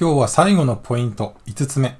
[0.00, 1.98] 今日は最後のポイント5つ目。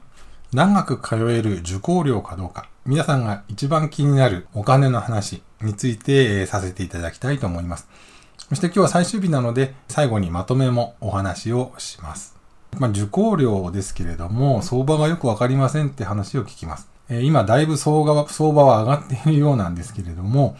[0.54, 2.70] 長く通える受講料かどうか。
[2.86, 7.90] 皆さんが一番気になるお金の話について、え、させていただきたいと思います。
[8.48, 12.34] そして今日は最終日なので、最後にまとめもお話をします。
[12.78, 16.88] まあ、受講料ですけれども、相場がよくわかりませんって話を聞きます。
[17.10, 20.56] え、今、だいぶ相場相場は上がっているようなんですけれども、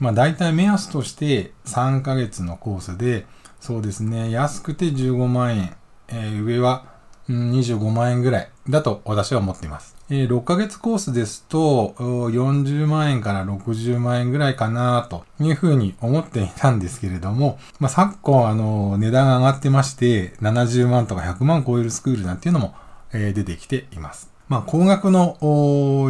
[0.00, 3.24] まあ、大体目安として3ヶ月のコースで、
[3.60, 5.76] そうですね、安くて15万円、
[6.08, 6.84] えー、上は
[7.28, 9.96] 25万円ぐらいだと私は思っています。
[10.10, 22.74] えー、6ヶ月コースですと、40万円から60万円ぐらいかなというふうに思っていたんですけれども、まあ、昨今、あの、値段が上がってまして、70万とか100万超えるスクールなんていうのも、
[23.12, 24.30] えー、出てきています。
[24.48, 25.38] まあ、高額の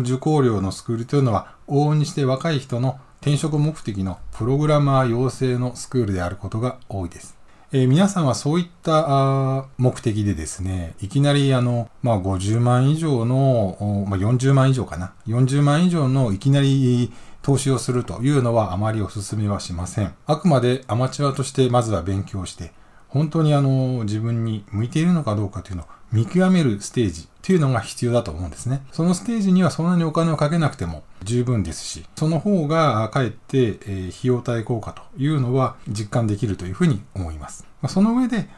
[0.02, 7.37] 受講料のスクールというのは、往々にして若い人の転職目的のプログラマー養成のスクールであることが多いです。
[7.75, 15.15] えー、皆さんはそういった目的でですね、いきなりあの、まあ、50万以上の、まあ、40万以上かな。
[15.27, 20.13] 40万以上のいきなり投資をするというのはあまりお勧めはしません。
[20.27, 22.73] あくまでアマチュアとしてまずは勉強して、
[23.09, 28.83] 本当にあの、自分に向いているのかどうかというのを見極めるステージというのが必要だと思うんですね。
[28.93, 37.71] そのステージにはそんなにお金をかけなくても十分ですし、その方がかえって、え、費用対効果というのは実感できるというふうに思います。
[37.83, 38.49] ま、その上で、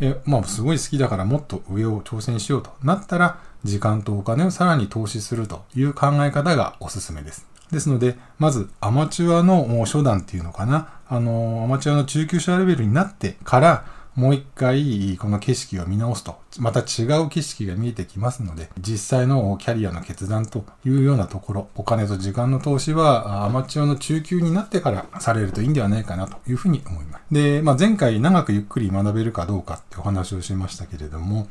[0.00, 7.46] えまあ、すごい好きだからもっと上を挑戦しようとなったら、時間とお金をさらに投資するという考え方がおすすめです。
[7.70, 27.22] ですので、まずアマチュアの初段っていうのかな、あの、アマチュアの中級者レベルになってから、もう一回この景色を見直すと、また違う景色が見えてきますので、実際のキャリアの決断というようなところ、お金と時間の投資はアマチュアの中級になってからされるといいんではないかなというふうに思います。
[27.32, 31.48] で、まあ、前回長くゆっくり学べるかどうかってお話をしましたけれども、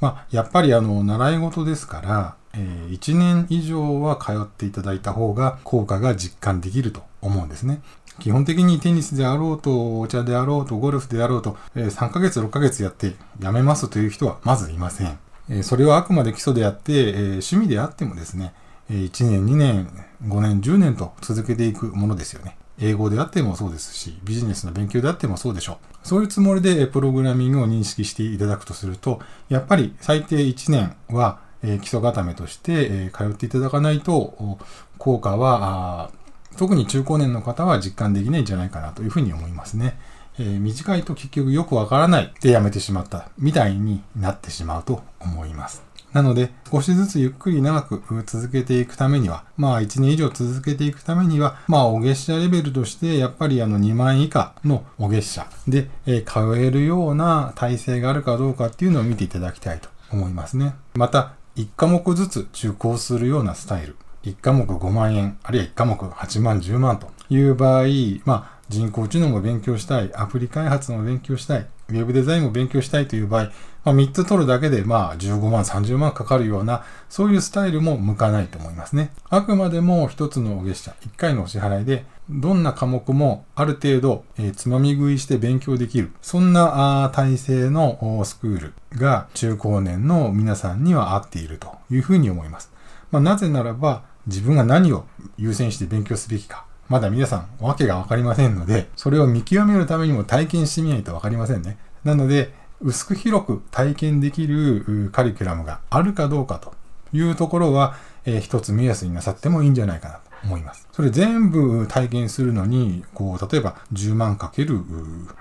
[0.00, 7.80] まあ、やっぱりあの、習い事ですから、えー、1年以上は通っていただいた方が効果が実感できると思うんですね。
[8.18, 15.18] 基本的にテニスであろうと、お茶であろうと、ゴルフであろうと、え3ヶ月、6ヶ月やってやめますという人はまずいません。
[15.48, 18.52] えそれはあくまで基礎であって、え趣味であってもですね
[18.90, 19.88] え、1年、2年、
[20.26, 22.56] 5年、10年と続けていくものですよね。
[22.78, 25.76] 英語であってもそうですし、ビジネスの勉強であってもそうでしょう。
[26.02, 34.58] そういうつもりでプログラミングを認識していただくとすると、やっぱり最低1年はえ基礎固めとしてえ通っていただかないと、
[34.98, 36.10] 効果は
[36.56, 39.98] 特に中高年の方は実感できないんじゃないかなというふうに思いますね。
[40.38, 45.82] えー、短いと結局よくわからないでやめてしまったみたいになってしまうと思います。
[46.12, 60.74] なので、少しずつゆっくり長く続けていくためには、まあ1年以上続けていくためには、まあお月謝レベルとして、やっぱりあの2万円以下のお月謝で、えー、通えるような体制があるかどうかっていうのを見ていただきたいと思いますね。
[60.94, 63.96] また、1科目ずつ受講するようなスタイル。
[64.26, 67.84] 1科目5万円、あるいは1科目8万、10万という場合、
[68.24, 73.44] まあ、人工知能も勉強したい、アプリ開発も勉強したい、ウェブデザインも勉強したいという場合、
[73.84, 79.12] まあ、3つ取るだけで、まあ、15万、30万かかるような、そういうスタイルも向かないと思いますね。
[79.30, 86.10] あくまでも1つの月謝、1回のお支払いで、どんな科目もある程度、えー、つまみ食いして勉強できる。
[86.20, 92.72] そんな体制のスクールが中高年の皆さんには合っているというふうに思います。
[93.10, 95.04] まあ、なぜならば、自分が何を
[95.36, 101.78] 優先して勉強すべきか、まだ皆さんわけがわかりませんので、それを見極めるためにも体験してみないとわかりませんね。
[102.04, 106.74] なので、薄く広く体験できるカリキュラムがあるかどうかと
[107.12, 110.86] いうところは、えー、一つ目安になさってもいいんじゃないかなと思います。
[110.92, 114.80] それ全部体験するのに、こう、例えば10万かける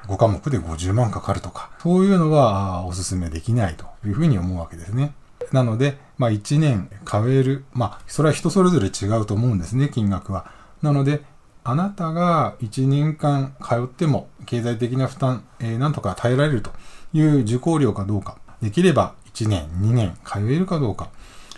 [0.07, 5.13] 5科目で50万かかるとか、そういうのはお勧めできないというふうに思うわけですね。
[5.51, 7.65] なので、まあ1年通える。
[7.73, 10.51] まあ、それは人それぞれ違うと思うんですね、金額は。
[10.81, 11.23] なので、
[11.63, 16.71] あなたが1年間通っても経済的な負担、えー、なんとか耐えられると
[17.11, 21.09] いう受講料かどうか、できれば1年、2年通えるかどうか、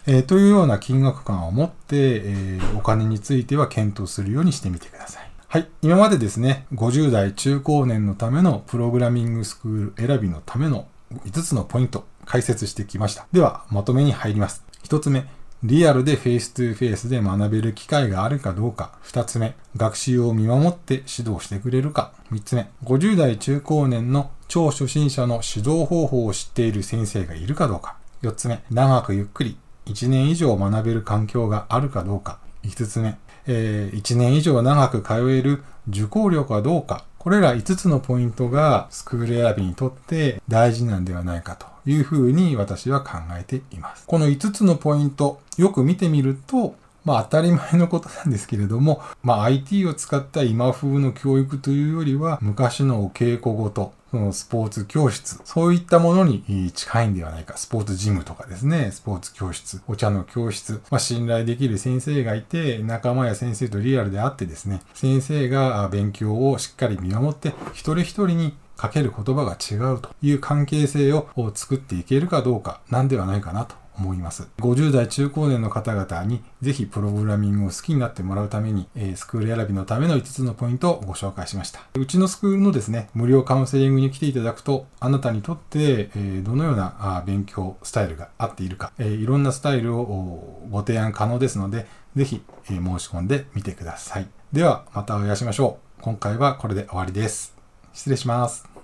[0.05, 5.29] えー、というような金額感を持って、えー、お金については検討するようにしてみてください。
[5.49, 5.69] はい。
[5.81, 10.87] 今までですね、50代中高年のためのプログラミングスクール選びのための
[11.25, 13.25] 5つのポイント、解説してきました。
[13.31, 14.63] では、まとめに入ります。
[14.83, 15.25] 1つ目、
[15.63, 18.91] リアルで face to face で学べる機会があるかどうか。
[19.05, 22.11] 2つ目、学習を見守って指導してくれるか。
[22.31, 27.97] 3つ目、50代中高年の超初心者の指導方法を知っている先生がいるかどうか。
[28.21, 29.57] 4つ目、長くゆっくり
[29.87, 32.39] 1年以上学べる環境があるかどうか。
[32.63, 37.05] 5つ目、えー、1年以上長く通える受講料かどうか。
[37.27, 44.05] これら5つのポイントがスクール選びにとって大事なんではないかというふうに私は考えています。
[44.07, 46.75] この5つのポイント、よく見てみると、
[47.07, 56.43] まあ当たり前のことなんですけれども、まあ IT を使った今風の教育というよりは、昔のお稽古ごと、そのスポーツ教室、そういったものに
[56.73, 57.55] 近いんではないか。
[57.55, 74.47] スポーツジムとかですね、スポーツ教室、お茶の教室、まあ、信頼できる先生がいて、仲間や先生とリアルであってですね、先生が勉強をしっかり見守って、一人一人にかける言葉が違うという関係性を作っていけるかどうかなんではないかなと思います。
[74.59, 81.81] 50代中高年の方々にぜひプログラミングを好きになってもらうために、えスクール選びのための5つのポイントをご紹介しました。
[81.95, 94.27] うちのスクールのですね、無料カウンセリングに来ていただくと、あなたにとって、えどのような勉強スタイルが合っているか、えいろんなスタイルをご提案可能ですので、ぜひ、え申し込んでみてください。
[94.53, 96.01] では、またお会いしましょう。
[96.01, 97.55] 今回はこれで終わりです。
[97.93, 98.76] 失礼します。